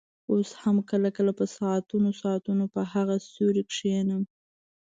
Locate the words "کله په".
1.17-1.45